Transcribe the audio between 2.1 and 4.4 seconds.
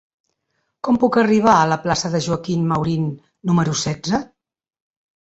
de Joaquín Maurín número setze?